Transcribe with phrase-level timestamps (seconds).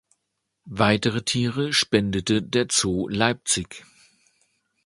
[0.65, 3.85] Weitere Tiere spendete der Zoo Leipzig.